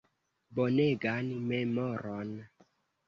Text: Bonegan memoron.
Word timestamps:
Bonegan 0.55 1.27
memoron. 1.49 2.29